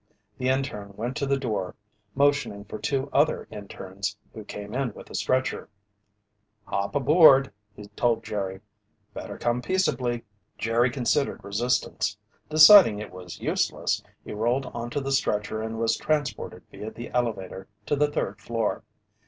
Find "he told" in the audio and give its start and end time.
7.75-8.23